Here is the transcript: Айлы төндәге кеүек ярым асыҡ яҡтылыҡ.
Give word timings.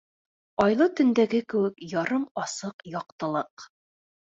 Айлы 0.63 0.87
төндәге 0.99 1.41
кеүек 1.53 1.85
ярым 1.93 2.25
асыҡ 2.47 2.85
яҡтылыҡ. 2.97 3.71